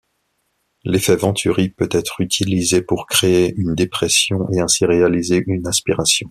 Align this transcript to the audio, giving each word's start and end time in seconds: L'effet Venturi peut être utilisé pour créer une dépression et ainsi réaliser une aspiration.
L'effet 0.83 1.15
Venturi 1.15 1.69
peut 1.69 1.87
être 1.91 2.21
utilisé 2.21 2.81
pour 2.81 3.05
créer 3.05 3.53
une 3.55 3.75
dépression 3.75 4.49
et 4.51 4.59
ainsi 4.59 4.83
réaliser 4.87 5.43
une 5.45 5.67
aspiration. 5.67 6.19